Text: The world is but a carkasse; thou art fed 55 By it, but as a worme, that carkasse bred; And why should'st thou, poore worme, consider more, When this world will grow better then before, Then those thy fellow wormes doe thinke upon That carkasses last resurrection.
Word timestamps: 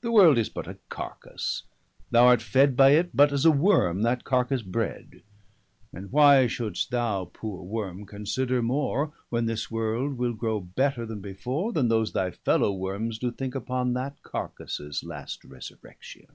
The 0.00 0.10
world 0.10 0.38
is 0.38 0.48
but 0.48 0.66
a 0.66 0.78
carkasse; 0.88 1.64
thou 2.10 2.28
art 2.28 2.40
fed 2.40 2.70
55 2.70 2.76
By 2.78 2.88
it, 2.92 3.10
but 3.14 3.30
as 3.30 3.44
a 3.44 3.50
worme, 3.50 4.00
that 4.04 4.24
carkasse 4.24 4.62
bred; 4.62 5.20
And 5.92 6.10
why 6.10 6.46
should'st 6.46 6.90
thou, 6.90 7.26
poore 7.26 7.62
worme, 7.62 8.06
consider 8.06 8.62
more, 8.62 9.12
When 9.28 9.44
this 9.44 9.70
world 9.70 10.16
will 10.16 10.32
grow 10.32 10.60
better 10.60 11.04
then 11.04 11.20
before, 11.20 11.74
Then 11.74 11.88
those 11.88 12.12
thy 12.12 12.30
fellow 12.30 12.72
wormes 12.72 13.18
doe 13.18 13.30
thinke 13.32 13.54
upon 13.54 13.92
That 13.92 14.22
carkasses 14.22 15.04
last 15.04 15.44
resurrection. 15.44 16.28